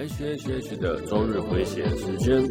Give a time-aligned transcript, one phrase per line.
[0.00, 2.42] H H H 的周日回血时间。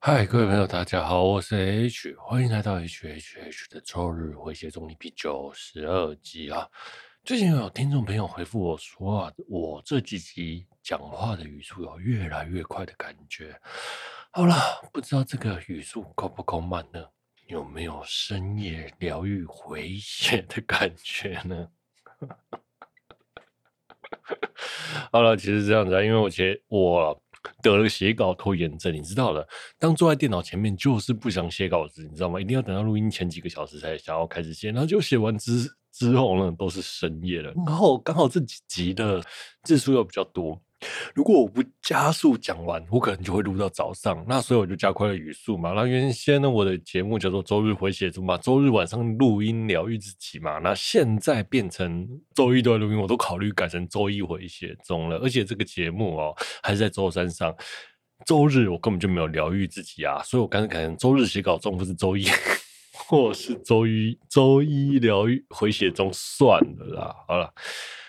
[0.00, 6.68] 嗨，各位朋友，大家好，我是 H，欢迎来到 H H H 的周日回血中第九十二集啊。
[7.22, 13.56] 最近有听众朋友回复我说啊，我这几集讲话的语速有越来越快的感觉。
[14.36, 14.56] 好了，
[14.92, 17.00] 不知道这个语速够不够慢呢？
[17.46, 21.68] 有没有深夜疗愈回血的感觉呢？
[25.12, 27.22] 好了，其实是这样子啊，因为我其实我
[27.62, 29.46] 得了写稿拖延症，你知道的。
[29.78, 32.40] 当坐在电脑前面，就是不想写稿子，你知道吗？
[32.40, 37.52] 一定要等到录音前几个小时才想要开始写，然后就写完之之后呢，都是深夜了。
[37.64, 39.22] 然后刚好这几集的
[39.62, 40.60] 字数又比较多，
[41.14, 44.24] 如果我不加速讲完，我可能就会录到早上。
[44.28, 45.72] 那所以我就加快了语速嘛。
[45.72, 50.58] 那原先呢，我的节目叫做周日回血中嘛，周日晚上录音疗愈自己嘛。
[50.58, 55.16] 那现在变成周一都在录音，我都考虑改成周一回血中了。
[55.18, 57.54] 而且这个节目哦，还是在周三上，
[58.26, 62.26] 周日我根本就没有疗愈自己啊，所以我干脆改成周日写稿中，不是周一。
[63.06, 67.52] 或是周一周一疗愈回血中算了啦，好了，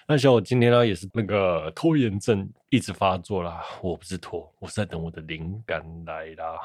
[0.08, 6.60] 那像我今天呢也是那个拖延症一直发作啦，我不是拖，我是在等我的灵感来啦，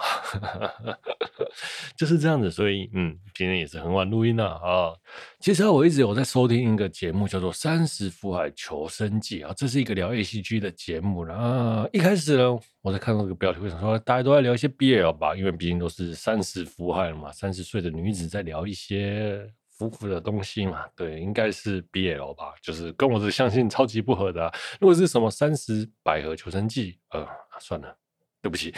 [1.97, 4.93] 就是这样子，所以嗯，今天也是很晚录音了啊。
[5.39, 11.35] 其实我一直有在收听一个节目，叫做《三十福海求生记》啊，这是一个聊 ACG 的节目啦。
[11.35, 19.51] 啊，一开始呢，我在看到这个标题，我想说大家都在聊一些 BL 吧，因为毕竟都是三十福海了嘛，三十岁的女子在聊一些
[19.81, 24.53] 夫妇的东西嘛，对，应该是 BL 吧，就是跟我的相信超级不合的。
[24.79, 27.27] 如果是什么《三十百合求生记》，呃，
[27.59, 27.97] 算了，
[28.43, 28.75] 对不起。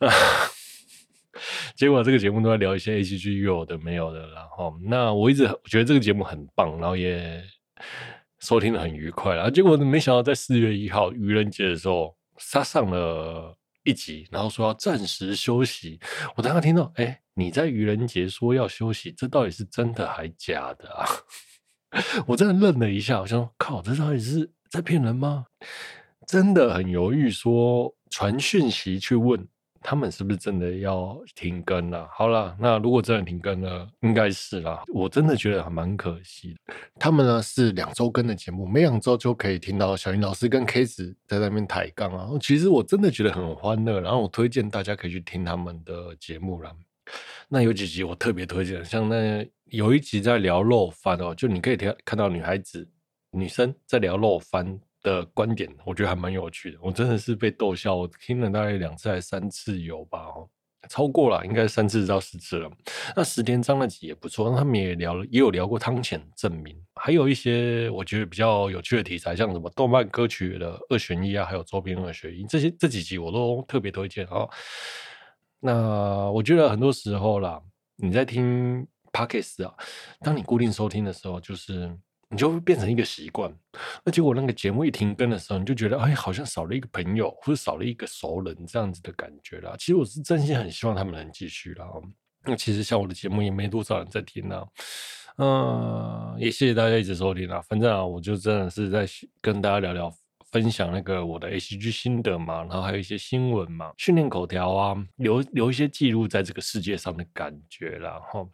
[0.00, 0.10] 啊
[1.76, 7.40] 结果这个节目都在聊一些 ACG 有的没有的，然后那我一直觉得这个节目很棒，然后也
[8.40, 15.98] 收听的很愉快，然后结果没想到在四月一号愚人节的时候，杀上了一集，然后说要暂时休息。
[16.36, 21.06] 我当时听到，哎，你在愚人节说要休息，这到底是真的还假的啊？
[22.26, 25.46] 我真的愣了一下，我想靠，这到底是在骗人吗？
[26.26, 29.48] 真的很犹豫，说传讯息去问。
[29.82, 32.08] 他们是不是真的要停更了？
[32.12, 34.82] 好了，那如果真的停更了，应该是啦。
[34.88, 36.74] 我真的觉得还蛮可惜的。
[36.98, 42.28] 他们呢是两周更的节目，每两周就可以听到小林老师跟 K 子在那边抬杠啊。
[42.40, 46.72] 其实我真的觉得很欢乐，然后我推荐大家可以去听他们的节目啦。
[47.48, 52.88] 那有几集我特别推荐，像那有一集在聊肉番哦，就你可以听看到女孩子、
[53.32, 54.80] 女生在聊肉番。
[55.02, 56.78] 的观点，我觉得还蛮有趣的。
[56.80, 60.18] 我真的是被逗笑，我听了大概两次还三次有吧？
[60.20, 60.48] 哦，
[60.88, 62.70] 超过了，应该三次到四次了。
[63.16, 74.48] 那石田章那集也不错，他们也聊了，也有聊过汤浅证明，还有一些我觉得比较有趣的题材，像什么动漫歌曲的二选一啊，还有周边二选一，这些这几集我都特别推荐啊。
[75.60, 77.60] 那我觉得很多时候啦，
[77.96, 79.74] 你在听 Podcast 啊，
[80.20, 81.96] 当你固定收听的时候，就是。
[82.32, 83.54] 你就会变成一个习惯，
[84.02, 89.74] 那结果那个节目一停更的时候，你就觉得哎，好像少了一个朋友，或者少了一个熟人这样子的感觉啦。
[89.78, 91.86] 其实我是真心很希望他们能继续啦。
[92.46, 94.64] 那其实像我的节目也没多少人在听啊，
[95.36, 97.60] 嗯，也谢谢大家一直收听啊。
[97.68, 99.06] 反正啊，我就真的是在
[99.42, 100.10] 跟大家聊聊，
[100.50, 108.18] 分享那个我的 ACG 心得嘛，然后还有一些新闻嘛，训练口条啊，留留一些记录在这个世界上的感觉啦。
[108.32, 108.48] 哈，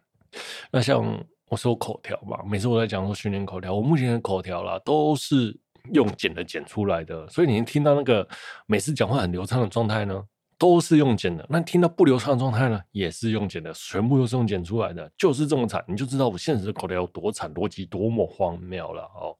[0.69, 1.25] 那像。
[1.49, 5.57] 我说口条嘛，每次我在讲说训练口条，我目前的口条啦都是
[5.91, 8.27] 用剪的剪出来的，所以你听到那个
[8.67, 10.23] 每次讲话很流畅的状态呢，
[10.59, 19.35] 都是用剪的；那听到不流畅的状态呢，也是用剪的，全部都是用剪出来的，就是这么惨，你就知道我现实的口条有多惨，逻辑多么荒谬了哦。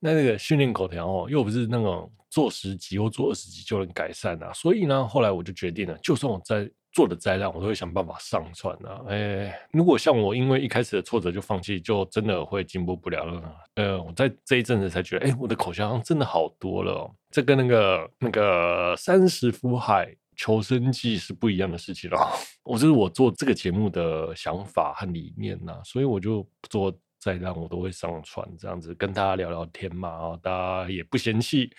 [0.00, 6.70] 那那个训练口条哦，又不是那种做十集或做二十集就能改善啊，所以呢，后来我就决定了，就算我在。
[6.92, 9.00] 做的再烂，我都会想办法上传啊！
[9.08, 13.56] 哎、如果像我因为一开始的挫折就放弃，就真的会进步不了了。
[13.76, 22.18] 呃，我在这一阵子才觉得，哎、我的口条真的好多了、这跟那个那个三十福海求生记是不一样的事情了。
[22.64, 31.70] 我这是我做这个节目的想法和理念呐、啊，所以我就做再烂我都会上传，这样子跟大家聊聊天嘛，啊，大家也不嫌弃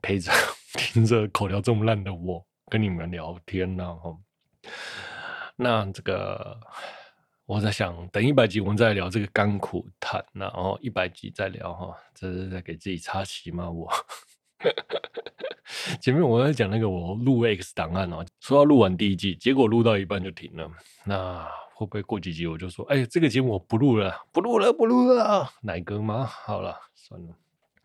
[0.00, 0.30] 陪着
[0.78, 4.16] 听着口条这么烂的我跟你们聊天呢，哈。
[5.56, 6.58] 那这个，
[7.46, 13.70] 我在想，等一百集我们再聊这个甘苦谈，然后一百集再聊哈，这是在给自己插旗吗？
[13.70, 13.88] 我
[16.00, 20.70] 前面我在讲那个我录 X 档案哦，说要录完第一季，结果录到一半就停了。
[21.04, 26.24] 那会不会过几集我就说，哎，这个节目我不录了，不录了，不录了，奶哥吗？
[26.24, 27.36] 好了，算了，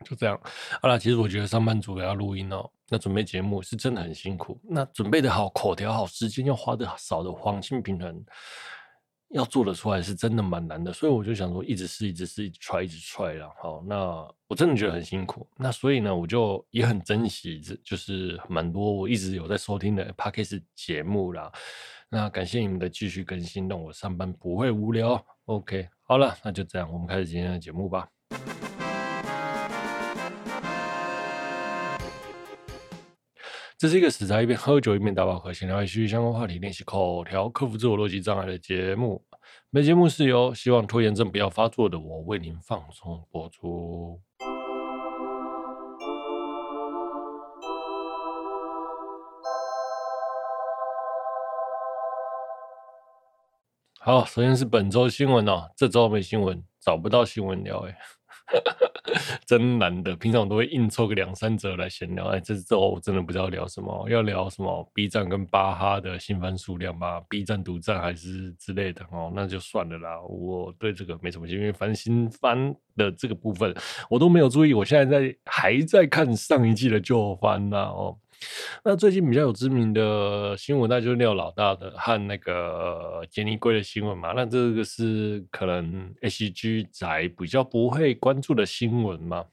[0.05, 0.39] 就这样。
[0.81, 4.59] 好了，其实我觉得上班族也要录音哦，那准备节目是真的很辛苦。
[4.63, 8.25] 那准备的好，口条好，时间要花的少的黄金平衡。
[9.31, 13.47] 要做得出来是真的蛮难的，所以我就想说，一直试，一直试，一直 try，一直 try 了。
[13.61, 15.47] 好，那我真的觉得很辛苦。
[15.55, 21.51] 那所以呢，我就也很珍惜，这就是蛮多我一直有在收听的 podcast 节目啦。
[22.09, 25.23] 那感谢你们的继续更新，让我上班不会无聊。
[25.45, 28.09] OK，好了，那就这样，我们开始今天的节目吧。
[33.79, 39.23] 这是一个死宅一边喝酒一边打宝可闲聊继续相关话题，练习口条，克服自我逻辑障碍的节目。
[39.71, 44.19] 本节目是由希望拖延症不要发作的我为您放松播出。
[54.01, 57.97] 好，首先是本周新闻哦，这周没新闻，找不到新闻聊哎。
[59.45, 62.25] 真难的，平常我都会硬凑个两三折来闲聊。
[62.27, 69.31] 哎，这周我真的不知道聊什么，要聊什么 B 站跟巴哈的新番数量吧？B 站独占还是之类的哦？
[69.35, 73.73] 那就算了啦，我对这个没什么兴趣，因为翻新番的这个部分
[74.09, 74.73] 我都没有注意。
[74.73, 78.17] 我现在在还在看上一季的旧番呢哦。
[78.83, 84.33] 那最近比较有知名的新闻，那就是廖老大的和那个杰尼龟的新闻嘛。
[84.35, 89.45] 那这个是可能 S G 宅比较不会关注的新闻嘛。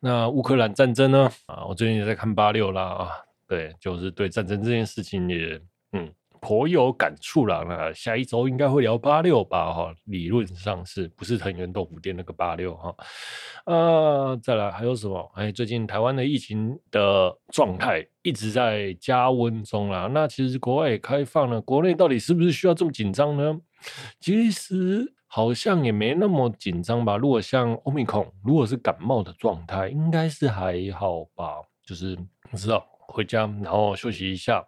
[0.00, 1.30] 那乌克兰战争呢？
[1.46, 3.08] 啊，我最近也在看八六啦啊，
[3.46, 5.60] 对，就是对战争这件事情也
[5.92, 6.12] 嗯。
[6.42, 9.72] 颇有感触啦，那下一周应该会聊八六吧？
[9.72, 12.92] 哈，理论上是不是藤原豆腐店那个八六哈？
[13.64, 15.30] 呃，再来还有什么？
[15.36, 20.10] 哎，最近台湾的疫情的状态一直在加温中啦。
[20.12, 23.60] 那其实国外也开放了，国内到底是不是需要这么紧张呢？
[24.18, 27.16] 其实好像也没那么紧张吧。
[27.16, 31.62] 如果像欧米孔，如果是感冒的状态，应该是还好吧。
[31.86, 32.16] 就是
[32.50, 34.66] 不知道回家然后休息一下。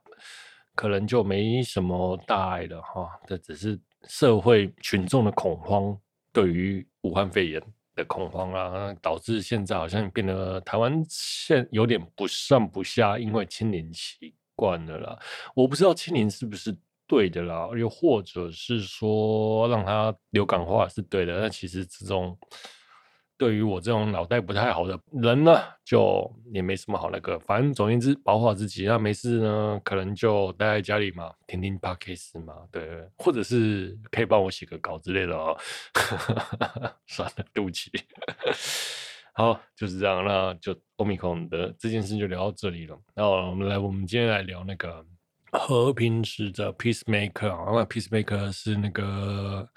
[0.75, 3.79] 可能就没什么大碍了哈，这只是
[4.09, 5.97] 社会群众的恐慌，
[6.33, 7.63] 对于武汉肺炎
[7.95, 15.19] 的恐慌啊，导致现在好像变得台湾现有点不上不下，因为清零习惯了啦。
[15.55, 22.37] 我不知道清零是不是对的啦，又或者是说让它流感化是对的，那其实这种。
[23.37, 28.85] 对于我这种脑袋不太好的人呢，就也没什么好那个，反正总而言之，保护好自己。
[28.87, 35.57] 那没事呢，可能就待在家里嘛，听听 Podcast 嘛，对，或者是可以帮我写个稿之类的哦。
[37.07, 37.91] 算了，对不起。
[39.35, 42.97] 好，就是这样，那就 Omicron 的这件事就聊到这里了。
[43.15, 45.05] 那我们来，我们今天来聊那个
[45.51, 49.69] 和平使者 Peacemaker 啊，那 Peacemaker 是那个。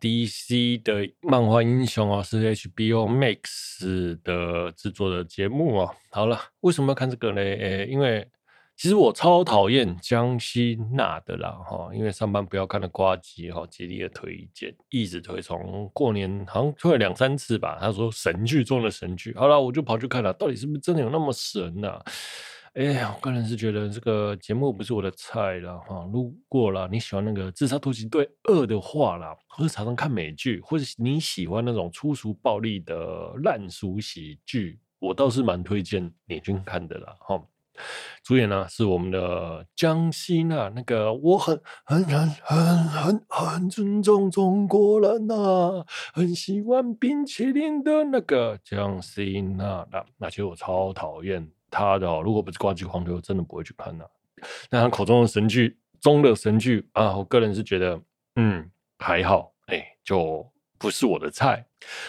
[0.00, 5.94] DC 的漫画英雄哦，是 HBO Max 的制作的节目哦。
[6.10, 7.40] 好了，为什么要看这个呢？
[7.40, 8.26] 诶，因为
[8.76, 17.76] 其实我超讨厌江西娜的啦哈，因为上班不要看的呱吉哈，极力的推荐，一直推，从过年好像推了两三次吧。
[17.80, 22.04] 他说神剧中的神剧，好了，我就跑去看了，到底是不是真的有那么神呢、啊？
[22.74, 26.08] 哎呀，我个人是觉得这个节目不是我的菜了哈。
[26.12, 37.42] 如果啦你喜欢那个《自杀突击队二》的话啦，或者常常看美剧，或者你喜欢那种粗俗暴力的烂俗喜剧，我倒是蛮推荐你去看的啦哈。
[38.22, 51.50] 主演呢是我们的江西娜，那个我很很很很很很尊重中国人呐，很喜欢冰淇淋的那个江西娜，那那其实我超讨厌。
[51.70, 54.10] 他的、哦、如果不是呱吉黄牛，我真的不会去看的、啊。
[54.70, 58.00] 那他口中的神剧中的神剧啊，我个人是觉得，
[58.36, 60.48] 嗯，还好，哎、就
[60.78, 61.66] 不是我的菜。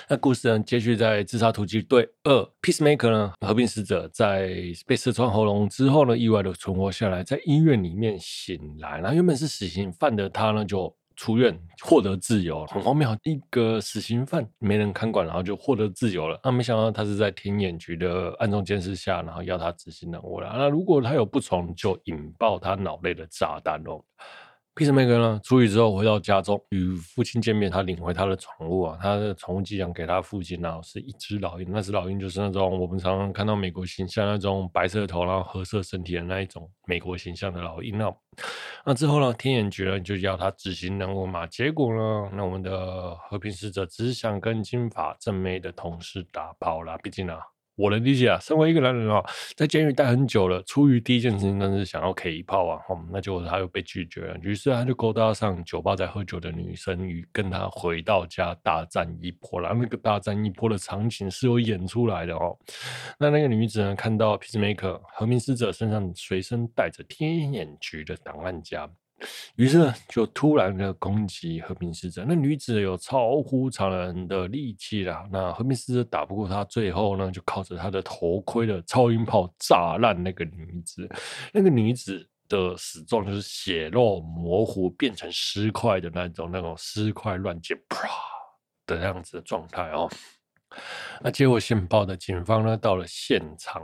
[0.07, 4.49] 那故事呢，接续在《自杀突击队二》，Peacemaker 呢，和平使者在
[4.85, 8.99] 被刺穿喉咙之后呢，意外的存活下来，在医院里面醒来。
[8.99, 10.95] 然后原本是死刑犯的他呢，就。
[11.19, 16.39] 出院获得自由，很荒谬，一个死刑犯没人看管，然后就获得自由了。
[16.41, 20.49] 那、啊、没想到他是在天眼局的暗中监视下，然后要他执行任务了。
[20.57, 24.01] 那如果他有不从，就引爆他脑内的炸弹哦。
[24.79, 31.67] Peacemaker 呢，出狱之后回到家中与父亲见面，他领回他的宠物啊，他的宠物寄养给他父亲，然后是一只老鹰。
[31.69, 37.97] 那只老鹰就是那种我们常常看到美国形象那种白色头，然后褐色身体的那一种美国形象的老鹰。
[37.97, 38.09] 那
[38.85, 41.45] 那之后呢，天眼局呢就要他执行任务嘛。
[41.47, 46.97] 结果呢，那我们的和平使者只想跟金发正妹的同事打炮啦。
[47.03, 47.37] 毕竟啊，
[47.79, 49.23] 我能理解啊，身为一个男人啊，
[49.55, 59.73] 在监狱待很久了，出于第一件事情当然是想要 K 一炮啊，哦，那结果他又被拒绝了，于是他就勾搭上酒吧在喝酒的女生，与跟他回到家大战一波了。
[59.73, 62.57] 那个大战一波的场景是有演出来的哦。
[63.17, 68.89] 那那个女子呢，看到 Peacemaker 和平使者身上随身带着天眼局的档案夹。
[69.55, 72.25] 于是呢，就突然的攻击和平使者。
[72.27, 81.09] 那女子有超乎常人的力气啦，那和平使者打不过她，最后呢，就靠着她的头盔的超音炮炸烂那个女子。
[81.53, 88.07] 那个女子的死状就是血肉模糊，变成尸块的那种，那种尸块乱溅，啪
[88.85, 90.09] 的那样子的状态哦。
[91.21, 93.81] 那接获线报的警方呢，到了现场。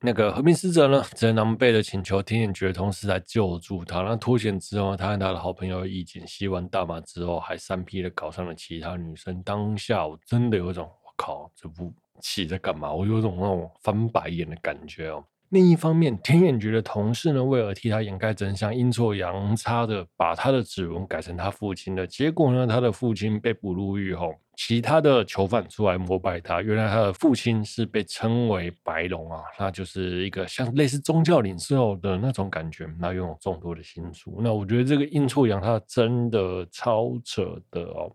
[0.00, 4.02] 那个和平使者呢，在狼狈的请求天眼局的同事来救助他。
[4.02, 9.42] 那脱险之后，他和他的好朋友义警吸完大麻之后，还三批的搞上了其他女生。
[9.42, 12.92] 当下我真的有一种，我靠，这部戏在干嘛？
[12.92, 15.24] 我有种那种翻白眼的感觉哦。
[15.50, 22.04] 另一方面，天眼局的同事呢，为了替他掩盖真相，阴错阳差的把他的指纹改成他父亲的。
[22.04, 26.60] 结果呢，他的父亲被捕入狱后，其他的囚犯出来膜拜他。
[26.60, 32.88] 原来他的父亲是被称为白龙啊，那就是一个像类似宗教领袖的那种感觉。
[32.98, 34.40] 那拥有众多的心术。
[34.42, 38.12] 那我觉得这个阴错阳差真的超扯的哦。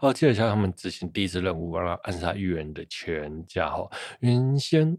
[0.00, 3.88] 哦，接着下他们执行第一次任务，让他暗杀议员的全家哈。
[4.18, 4.98] 原先。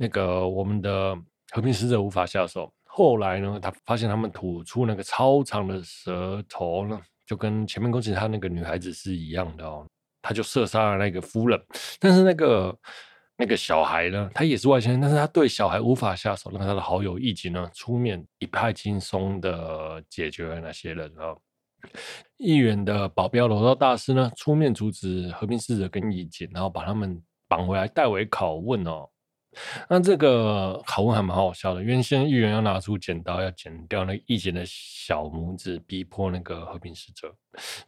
[0.00, 1.18] 那个我们的
[1.50, 9.84] 和平使者无法下手，后来呢，他发现他们吐出那个超长的舌头呢，就跟前面攻击他那个女孩子是一样的哦，
[10.22, 11.60] 他就射杀了那个夫人，
[11.98, 12.78] 但是那个
[13.36, 21.34] 那个小孩呢，他也是外星人，但是他对小孩无法下手，那他的好友义警呢出面一派轻松的解决了那些人啊，
[22.36, 29.08] 议员的保镖罗道大师呢出面阻止和平使者跟义警，然后把他们绑回来代为拷问哦。
[29.88, 31.82] 那这个拷问还蛮好笑的。
[31.82, 37.34] 原先议员要拿出剪刀要剪掉那个义警的小拇指，逼迫那个和平使者。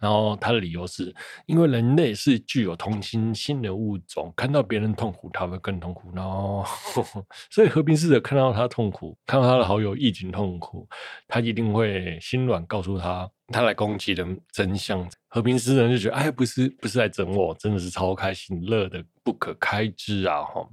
[0.01, 1.15] 然后他的理由是
[1.47, 6.11] 因为人类是具有同情心的物种，看到别人痛苦，他会更痛苦。
[6.15, 6.65] 然后，
[7.51, 10.89] 所以和平使者看到他痛苦，看到他的好友义警痛苦，
[11.29, 15.09] 他一定会心软，告诉他他来攻击的真相。
[15.29, 20.43] 和平使者就觉得，哎，不是不是来整我，真的是超开心，乐得不可开支啊！
[20.43, 20.69] 哈。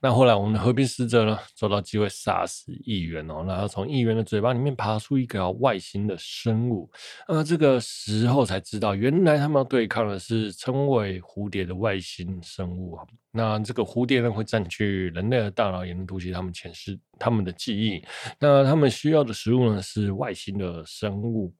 [0.00, 6.90] 那后来，我们的和平使者呢，找到机会杀死议员哦，然后从议员的嘴巴里面爬出一个外星的生物。
[7.28, 13.06] 那这个时候才知道，原来他们要对抗的是称为蝴蝶的外星生物啊。
[13.30, 18.04] 那这个蝴蝶呢，会占据人类的大脑，也能读取他们前世他们的记忆。
[18.38, 21.54] 那他们需要的食物呢，是外星的生物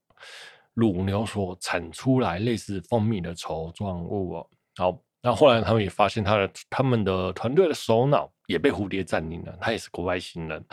[0.75, 4.47] 乳牛所产出来类似蜂蜜的稠状物哦。
[4.77, 5.03] 好。
[5.23, 9.57] 那后来他们也发现，他的他们的团队的首脑也被蝴蝶占领了。
[9.61, 10.65] 他也是个外星人。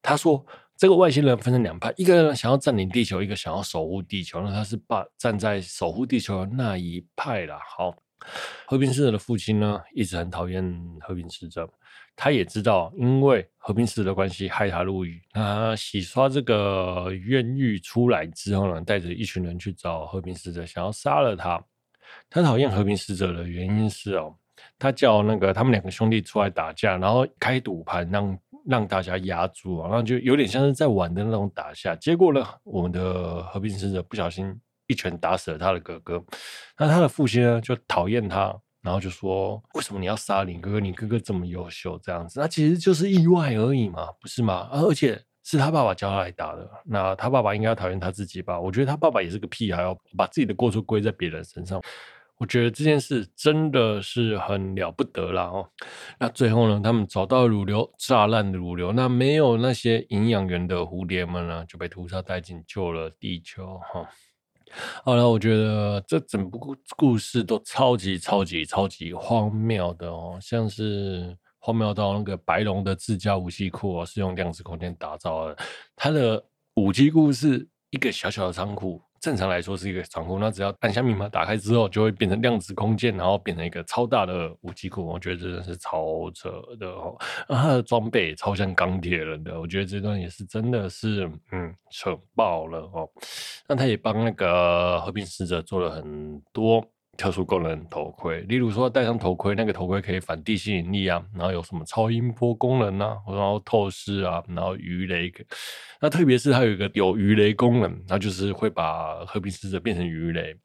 [0.00, 0.44] 他说，
[0.76, 4.40] 这个外星人分成两派，一个人想要占领地球，一个想要守护地球。
[4.40, 7.58] 那他是把站在守护地球的那一派啦。
[7.76, 7.94] 好，
[8.66, 10.64] 和平使者的父亲呢，一直很讨厌
[11.00, 11.68] 和平使者。
[12.14, 15.20] 他也知道，因为和平使者的关系害他入狱。
[15.34, 21.60] 那他洗刷这个冤狱出来之后呢，带着一群人去找和平使者，想要杀了他。
[22.32, 24.34] 他讨厌和平使者的原因是哦，
[24.78, 31.94] 他叫那个他们两个兄弟出来打架，然后开赌盘让让大家压注啊，然后就有点像是在玩的那种打下。
[31.96, 36.24] 结果呢，我们的和平使者不小心一拳打死了他的哥哥。
[36.78, 40.80] 那他的父亲呢就讨厌他，然后就说：“为什么你要杀你哥哥？
[40.80, 44.68] 你哥哥这么优秀，这样子，那其实就是意外而已嘛，不是吗？
[44.72, 48.60] 啊，而且。”是他爸爸教他来打的，那他爸爸应该要讨厌他自己吧？
[48.60, 51.82] 我觉得他爸爸也是个屁，还要把自己的过错归在别人身上。
[52.42, 55.68] 我觉得这件事真的是很了不得啦哦。
[56.18, 64.04] 那最后呢，他们找到乳牛，炸烂的乳牛，那没有那些营养源的蝴蝶们呢，就被屠杀殆尽，救了地球哈。
[65.04, 71.38] 好了，我觉得这整部故事都超级超级超级荒谬的哦，像是。
[71.64, 75.56] 荒谬到那个白龙的自家武器库是用量子空间打造的，
[75.94, 76.44] 它的
[76.74, 85.06] 武器库是一个小小的仓库，正常来说是一个长空，那只要按下密码打开之后，就会变成量子空间，然后变成一个超大的武器库。
[85.06, 86.50] 我觉得真的是超扯
[86.80, 87.16] 的哦，
[87.48, 93.08] 那它的装备超像钢铁人的，我觉得这段也是真的是嗯扯爆了哦。
[93.68, 96.84] 那他也帮那个和平使者做了很多。
[97.18, 105.32] 特殊功能头盔，例如说戴上头盔，那个头盔可以反地心引力啊，然后有什么超音波功能啊，然后透视啊，然后鱼雷，
[106.00, 110.56] 那特别是它有一个有鱼雷功能，那就是会把和平使者变成鱼雷。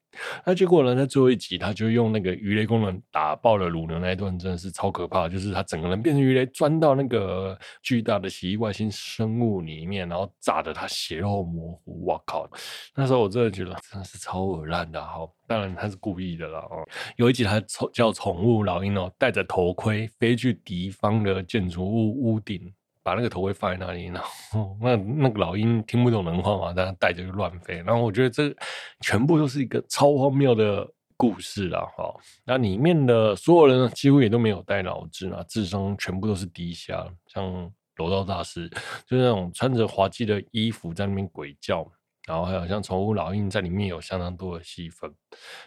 [0.46, 5.28] 那结果呢，在最后一集，他就用那个鱼雷功能打爆了鲁牛那一段，真的是超可怕。
[5.30, 12.06] 就是他整个人变成鱼雷，钻到那个巨大的奇异外星生物里面，然后炸得他血肉模糊。
[12.06, 12.50] 哇靠！
[12.96, 15.02] 那时候我真的觉得真的是超恶烂的。
[15.02, 16.88] 哈，当然他是故意的了哦。
[17.18, 22.74] 有一集他叫宠物老鹰哦，戴着头盔飞去敌方的建筑物屋顶。
[23.08, 27.76] 把那个头盔放在那里，然后那那个老鹰听不懂人话嘛，但他带着就乱飞。
[27.86, 28.54] 然后我觉得这
[29.00, 30.86] 全部都是一个超荒谬的
[31.16, 32.14] 故事啦，哈。
[32.44, 38.68] 那里面的所有人，几乎也都没有带脑子啊，智商全部都是低下，像柔道大师，
[39.06, 41.90] 就是那种穿着滑稽的衣服在那边鬼叫。
[42.28, 45.10] 然后还有像宠物老鹰在里面有相当多的戏份，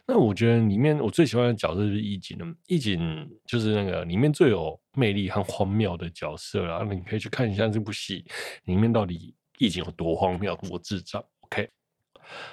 [0.06, 6.86] 那我觉得里面我最喜欢的角色就是义警的，义警就是那个里面最有魅力和荒谬的角色啦。
[6.92, 8.26] 你可以去看一下这部戏
[8.64, 11.24] 里面到底义警有多荒谬、多智障。
[11.40, 11.66] OK，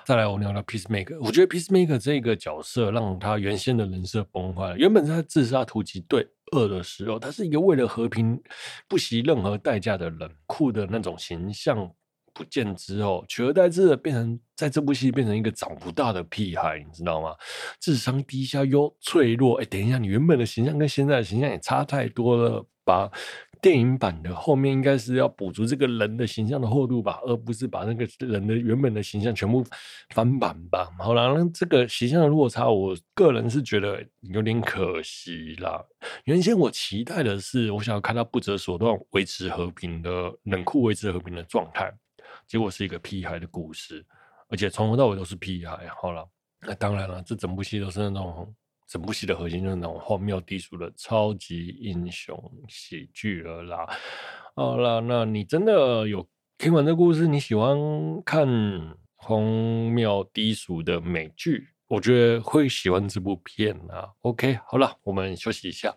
[0.06, 4.78] 再来我聊聊 Peacemaker，我觉得 Peacemaker 这个角色让他原先的人设崩坏了。
[4.78, 8.42] 原本在自杀突击队二的时候，他是一个为了和平
[8.88, 11.94] 不惜任何代价的冷酷的那种形象。
[12.38, 17.36] 不见之后，取而代之的变成在这部戏变成一个长不大的屁孩，你知道吗？
[17.80, 19.60] 智商低下又脆弱。
[19.60, 23.10] 哎，等一下，你原本的形象跟现在的形象也差太多了吧？
[23.60, 29.66] 电影版的后面应该是要补足这个人的形象的厚度吧，而不是把那个人的原本的形象全部
[30.12, 30.88] 翻版吧？
[31.00, 35.84] 好了，那这个形象的落差，我个人是觉得有点可惜啦。
[36.26, 41.92] 原先我期待的是，我想要看到不择手段维持和平的冷酷维持和平的状态。
[42.48, 44.06] 结果是一个屁孩的故事，
[44.48, 45.88] 而且从头到尾都是屁孩。
[46.02, 46.28] 好了，
[46.62, 48.56] 那当然了，这整部戏都是那种
[48.88, 52.36] 整部戏的核心就是那种荒谬低俗的超级英雄
[52.70, 53.86] 喜剧了啦。
[54.56, 56.26] 好了，那你真的有
[56.58, 57.28] 听完这故事？
[57.28, 57.78] 你喜欢
[58.24, 58.48] 看
[59.16, 61.68] 荒谬低俗的美剧？
[61.88, 64.10] 我觉得会喜欢这部片啊。
[64.22, 65.94] OK，好了，我们休息一下。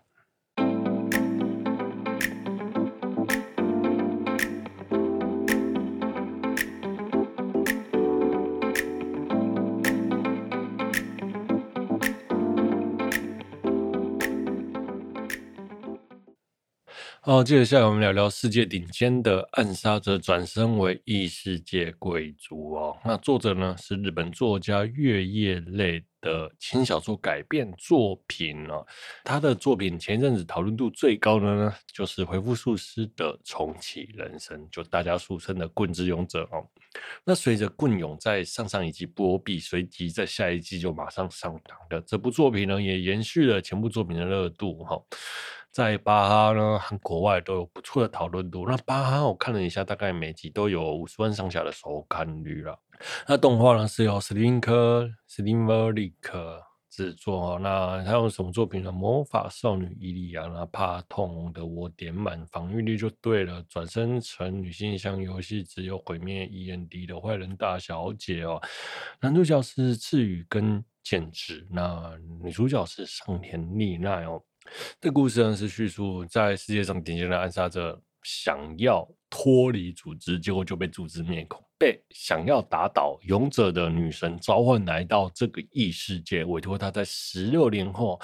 [17.31, 22.97] 哦，接下来我们聊聊世界顶尖的暗杀者转身为异世界贵族哦。
[23.05, 28.87] 那作者呢是日本作家月夜泪的轻小说改编作品哦。
[29.25, 36.67] 他的作品前一阵子讨论度最高的呢，就是回复术师的重启人生，就大家俗称的棍之勇者哦。
[37.25, 45.01] 那随着棍勇在上上一季波比，随即在下一季就马上上档的这部作品呢，也延续了前部作品的热度哈。
[45.71, 48.67] 在巴哈呢和国外都有不错的讨论度。
[48.67, 52.77] 那巴哈我看了一下，大概每集都有五十万上下的收看率了。
[53.27, 56.61] 那动画呢是由史蒂芬科史蒂芬利克
[56.91, 57.59] 制作。
[57.59, 58.91] 那他用什么作品呢？
[58.91, 63.63] 魔法少女伊利亚，那怕痛的我点满防御力就对了。
[63.69, 68.61] 转生成女性向游戏，只有毁灭 END 的坏人大小姐哦。
[69.21, 74.43] 男主角是赤羽跟健治，那女主角是上田丽奈哦。
[75.01, 88.21] 这故事呢是叙述在世界上顶尖的暗杀者想要脱离组织，结果就被组织灭口，被想要打倒勇者的女神召唤来到这个异世界，委托她在十六年后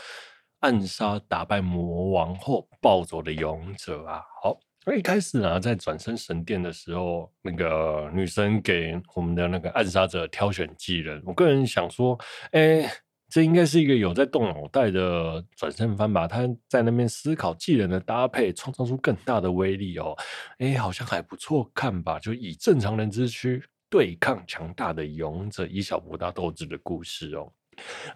[0.60, 4.20] 暗杀打败魔王后暴走的勇者啊。
[4.42, 12.18] 好，那一开始呢，在转身神殿的时候，那个女生给我们的那个暗杀者挑选技能，我个人想说，
[12.52, 12.90] 哎。
[13.28, 16.28] 这应该是一个有在动脑袋的转身番吧？
[16.28, 20.16] 他在那边思考技能的搭配，创造出更大的威力哦。
[20.58, 22.18] 哎，好像还不错看吧？
[22.18, 27.52] 就以正常人之躯对抗强大的勇者，以小博大斗智的故事哦。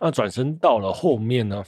[0.01, 1.64] 那转身到了后面呢？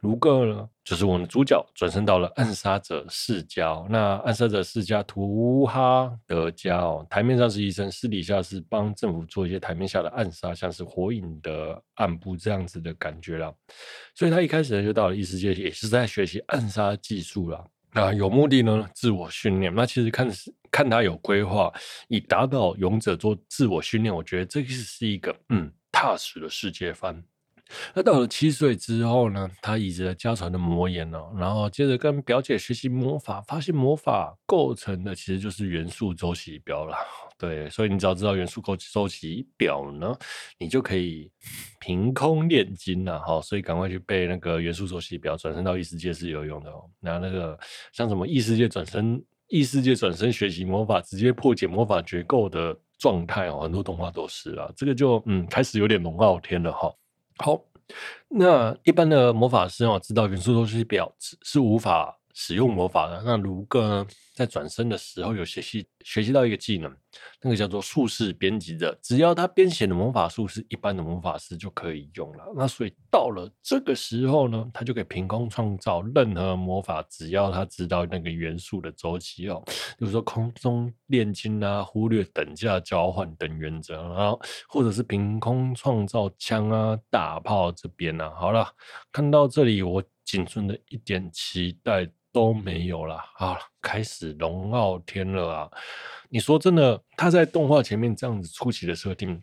[0.00, 3.84] 如个呢，就是我们的主角转生到了暗杀者世家。
[3.90, 13.52] 那暗杀者世家图哈德加哦，台面上是医生，私底下是帮政府做一些台面下的暗杀，像是火影的暗部这样子的感觉啦。
[14.14, 17.64] 所以他一开始就到了异世界，也是在学习暗杀技术啦。
[17.92, 19.74] 那有目的呢，自我训练。
[19.74, 20.30] 那其实看
[20.70, 21.72] 看他有规划，
[22.08, 27.24] 以打倒勇者做自我训练，我觉得这个是一个嗯踏实的世界番。
[27.94, 36.96] 那到了七岁之后呢，他移植了家传的魔眼哦，然后接着跟表姐学习魔法，发现魔法构成的其实就是元素周期表了。
[37.38, 40.16] 对，所以你只要知道元素周周期表呢，
[40.58, 41.30] 你就可以
[41.80, 43.42] 凭空炼金了哈。
[43.42, 46.88] 所以赶快去背那个元素周期表，转身到异世界是有用的哦。
[47.00, 47.58] 那那个
[47.92, 54.72] 像什么异世界转身、异世界转身学习魔法，直接破解魔法结构的状态哦，很多动画都是啊。
[54.74, 56.90] 这个就嗯开始有点龙傲天了哈。
[57.38, 57.60] 好，
[58.28, 63.22] 那一般的魔法师哦，知道元素周期表是无法使用魔法的。
[63.24, 66.94] 那卢各呢，在转身的时候有学习学习到一个技能，
[67.40, 72.44] 那个叫做术士编辑者，只要他编写的魔法术是一般的魔法师就可以用了。
[72.54, 79.62] 那所以到了这个时候呢，他就可以凭空创造任何魔法，只要他知道那个元素的周期哦，
[79.98, 88.30] 比如说空中炼金啊，忽略等价交换等原则，然后或者是凭空创造枪啊、大炮这边啊。
[88.38, 88.70] 好了，
[89.10, 93.58] 看到这里，我仅存的一点期待都没有了啊！
[93.80, 95.70] 开始龙傲天了啊！
[96.28, 99.42] 你说真的，他在动画前面这样子初期的设定，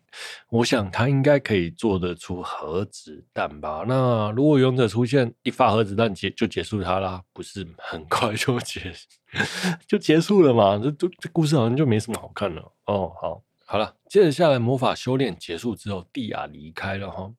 [0.49, 3.83] 我想他应该可以做得出核子弹吧？
[3.87, 8.93] 那如果勇者出现一发核子弹结就结束他啦，不是很快就结
[9.87, 10.77] 就结束了嘛？
[10.77, 13.11] 这这这故事好像就没什么好看了哦。
[13.19, 13.41] 好。
[13.73, 17.33] 好了，接着下来，魔法修炼结束之后，蒂亚离开了哈。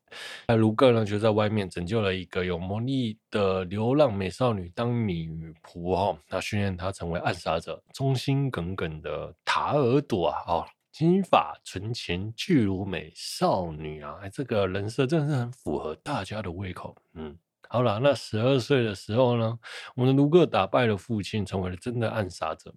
[0.48, 6.18] 那卢各呢，就在外面拯救了一个有魔力的流浪美少女当女仆哈。
[6.28, 17.38] 那训练她成为暗杀者，忠心耿耿的塔尔朵啊，哦，金发纯情巨乳美少女啊，这个人设真的是很符合大家的胃口，嗯。
[17.68, 19.58] 好了，那十二岁的时候呢，
[19.96, 22.72] 我们的卢各打败了父亲，成为了真的暗杀者。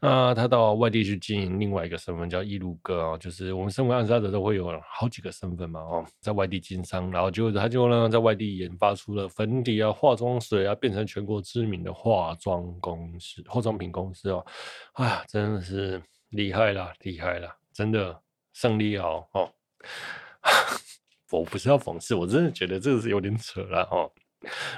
[0.00, 14.44] 那他到外地去经营另外一个身份，叫伊卢各哦，就是我们身为暗杀者都会有好几个身份嘛哦，在外地经商，然后就他就呢在外地研发出了粉底啊、化妆水啊，变成全国知名的化妆公司、化妆品公司哦。
[14.94, 18.20] 啊，真的是厉害了，厉害了，真的
[18.52, 19.50] 胜利哦哦。
[21.30, 24.10] 我不是要讽刺，我真的觉得这个是有点扯了哦。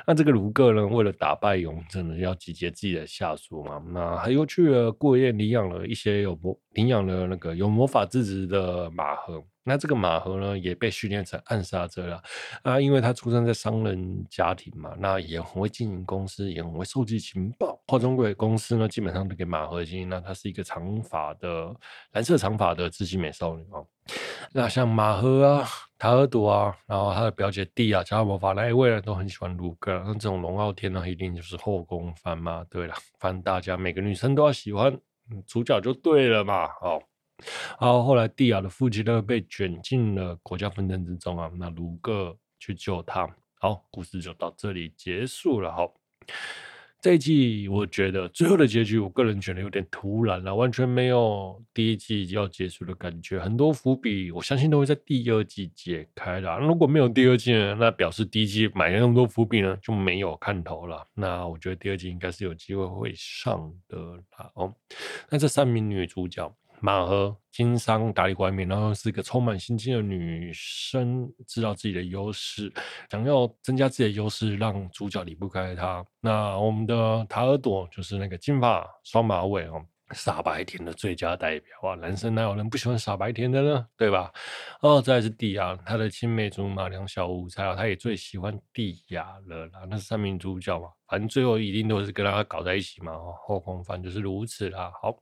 [0.07, 9.43] 那这个卢各呢，为了打败勇者呢，要集结自己的下属嘛，那他又去了过夜领养了一些有魔领养了那个有魔法资质的马盒。
[9.67, 12.23] 那这个马盒呢，也被训练成暗杀者了
[12.63, 17.81] 啊，因为他出生在商人家庭嘛，那也很会经营公司，也很会收集情报。
[17.87, 20.09] 化妆柜公司呢，基本上都给马盒经营。
[20.11, 21.75] 那她是一个长发的
[22.13, 23.87] 蓝色长发的知性美少女哦。
[24.53, 25.67] 那像马盒啊、
[26.05, 30.03] 塔尔朵啊，然后他的表姐蒂亚加魔法那一位人，都很喜欢卢哥。
[30.05, 32.63] 那这种龙傲天呢，一定就是后宫番嘛。
[32.69, 34.95] 对了，反正大家每个女生都要喜欢
[35.47, 36.67] 主角就对了嘛。
[36.83, 37.03] 哦。
[37.79, 43.27] 好，后来蒂亚的父亲呢，被卷进了国家纷争之中啊，那卢哥去救他。
[43.55, 45.73] 好，故事就到这里结束了。
[45.73, 45.91] 好，
[47.05, 53.39] 这一季我觉得最后的结局，我个人觉得有点突然了，完全没有第一季要结束的感觉。
[53.39, 56.59] 很多伏笔，我相信都会在第二季解开了。
[56.59, 61.07] 如果没有第二季呢，那表示第一季埋了那么多伏笔呢，就没有看头了。
[61.13, 63.99] 那我觉得第二季应该是有机会会上的
[64.39, 64.51] 啦。
[64.55, 64.75] 哦，
[65.29, 66.51] 那这三名女主角。
[66.85, 72.71] 马和经商打理外面，然后是一个充满心机的女生，知道自己的优势，
[73.11, 76.05] 想要增加自己的优势，让主角离不开她。
[76.21, 81.95] 那我们的塔尔朵就是那个金发双马尾哦，傻白甜的最佳代表啊！
[81.95, 83.87] 男生哪有人不喜欢傻白甜的呢？
[83.97, 84.31] 对吧？
[84.83, 89.87] 哦，再是蒂亚，她的青梅竹马两小无猜啊，她也最喜欢蒂亚了啦。
[89.89, 93.13] 那是三名主角嘛，反正最后一定都是跟他搞在一起嘛。
[93.13, 94.93] 哦，后宫番就是如此啦。
[95.01, 95.17] 好。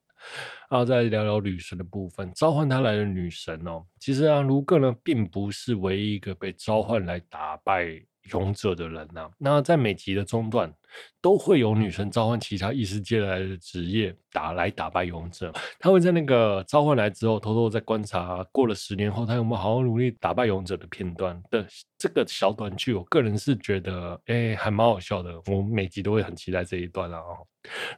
[0.71, 9.31] 然后再聊聊女神的部分，召唤她来的女神哦，其实啊，卢克呢并不是唯一一个被召唤来打败勇者的人呐、啊。
[9.39, 10.73] 那在每集的中段，
[11.21, 15.53] 都会有女神召唤其他异世界来的职业打来打败勇者。
[15.79, 21.67] 他会在那个召唤来之后，偷偷在观察过了十年后，他有没有好好努力打败勇者的片段的
[21.99, 22.95] 这个小短剧。
[22.95, 25.33] 我个人是觉得，哎，还蛮好笑的。
[25.47, 27.21] 我每集都会很期待这一段啊。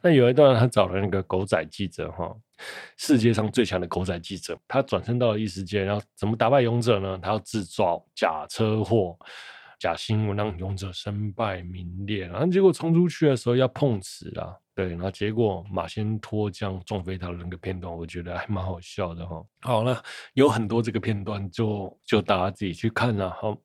[0.01, 2.31] 那有一段，他找了那个狗仔记者，哈，
[2.97, 7.17] 世界上最强的狗仔记者，他转身到了异世界，然后怎么打败勇者呢？
[7.19, 9.17] 他要制造假车祸、
[9.79, 12.27] 假新闻，让勇者身败名裂。
[12.27, 19.43] 然后结果冲出去的时候要碰瓷啊，对，然后结果马先脱缰撞飞他的那个片段，我觉得还蛮好笑的哈。
[19.61, 20.01] 好了，
[20.33, 23.29] 有很多这个片段就，就大家自己去看了。
[23.29, 23.57] 好，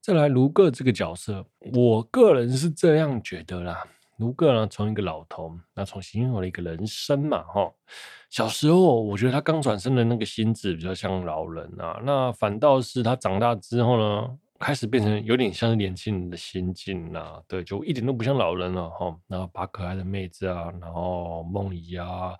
[0.00, 3.84] 再来卢各这个角色，我个人是这样觉得啦。
[4.18, 7.68] 卢各呢，从一个老头，那重新有了一个人生嘛，哈。
[8.30, 19.14] 小时候，我觉得他刚转生的那个心智比较像老人啊，那反倒是他长大之后呢，开始变成有点像是年轻人的心境啊，对，就一点都不像老人了，哈。
[19.28, 22.32] 然后把可爱的妹子啊，然后梦遗啊。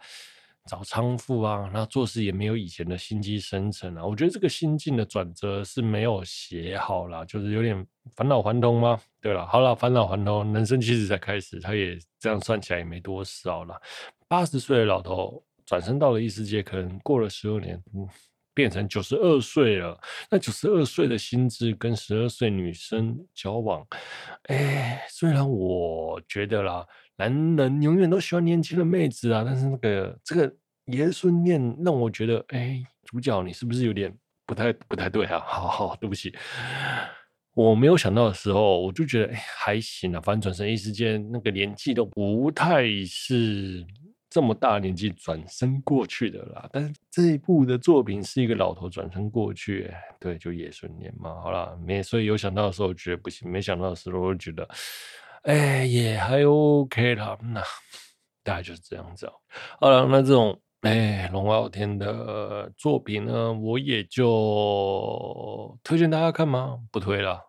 [0.66, 4.06] 找娼妇啊，那做事也没有以前的心机深沉啊。
[4.06, 8.98] 我觉得这个心境的转折是没有写好啦，就是有点返老还童吗？
[9.20, 13.78] 对了，好了，返老还童，人生其实才开始，他也这样算起来也没多少了。
[14.26, 18.08] 八十岁的老头转生到了异世界，可能过了十二年，嗯，
[18.54, 20.00] 变成九十二岁了。
[20.30, 23.86] 那九十二岁的心智跟十二岁女生交往，
[24.44, 26.86] 哎，虽然我觉得啦，
[27.16, 30.54] 男人永远都喜欢年轻的妹子啊，但是那个这个
[30.86, 34.14] 爷孙恋让我觉得，哎，主角你是不是有点
[34.46, 35.40] 不太不太对啊？
[35.46, 36.34] 好好，对不起。
[37.54, 43.86] 我没有想到的时候，我就觉得哎还行啊，反正转身一时间那个年纪都不太是
[44.34, 46.68] 这么大年纪转身过去的啦。
[46.72, 51.40] 但是这一部的作品是一个老头转身过去，对，就野孙年嘛。
[51.40, 54.68] 好了，没所以有想到的时候觉得不行，没想到的时候我就觉得
[55.42, 57.38] 哎也还 OK 啦。
[57.40, 57.62] 那
[58.42, 59.32] 大概就是这样子哦。
[59.78, 66.80] 好了，那这种哎龙傲天的作品呢，我也就推荐大家看吗？
[66.90, 67.40] 不推了。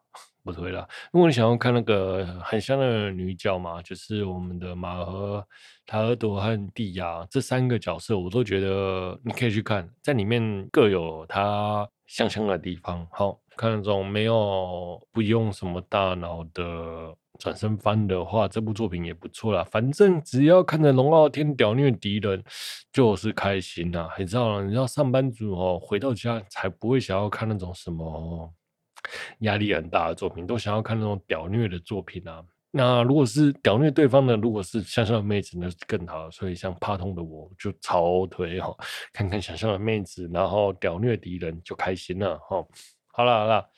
[0.45, 0.87] 不推了。
[1.11, 5.45] 如果你想要看那个很香的女角嘛，就是我们的马和
[5.87, 13.05] 塔尔朵和蒂亚这三个角色，我都觉得你可以去看，在里面各有它香香的地方。
[13.11, 19.63] 好，看那种没有不用什么大脑的转身翻的话，这部作品也不错啦。
[19.63, 22.43] 反正只要看着龙傲天屌虐敌人，
[22.93, 24.07] 就是开心呐。
[24.19, 28.53] 你知道，你知道上班族哦，回到家才不会想要看那种什么。
[29.39, 32.43] 压力很大的作品，都想要看那种屌虐的作品啊。
[32.71, 36.29] 那如果是屌虐对方呢，如果是香香的妹子，那更好。
[36.29, 38.75] 所以像怕痛的我就超推哦，
[39.13, 42.65] 看看想象的妹子，然后屌虐敌人就开心了哈。
[43.07, 43.69] 好了好了，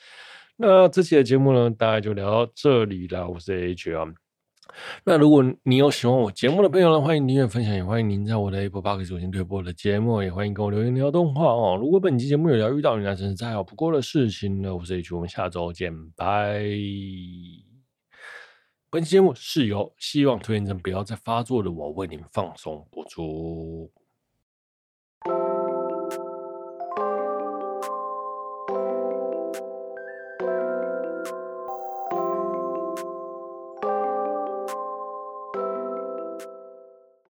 [0.55, 3.29] 那这期的节目呢，大概就聊到这里了。
[3.29, 4.26] 我是 H R。
[5.03, 11.77] 那如果你有喜欢我节目的朋友呢，欢迎订阅分享，也欢迎您在我的 Apple Podcast 首先推播我的节目，也欢迎跟我留言聊动画哦。
[11.79, 16.63] 如果本期节目有聊遇到你那真是再好不过的事情呢，我是 H，我们下周见，拜。
[18.89, 23.91] 本期节目是由希望拖延症不要再发作的我为您放松播出。